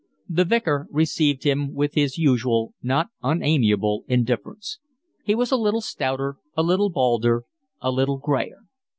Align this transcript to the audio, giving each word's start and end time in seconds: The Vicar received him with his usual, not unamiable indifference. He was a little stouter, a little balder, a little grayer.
The 0.27 0.45
Vicar 0.45 0.87
received 0.89 1.43
him 1.43 1.75
with 1.75 1.93
his 1.93 2.17
usual, 2.17 2.73
not 2.81 3.09
unamiable 3.21 4.03
indifference. 4.07 4.79
He 5.23 5.35
was 5.35 5.51
a 5.51 5.57
little 5.57 5.81
stouter, 5.81 6.37
a 6.57 6.63
little 6.63 6.89
balder, 6.89 7.43
a 7.81 7.91
little 7.91 8.17
grayer. 8.17 8.61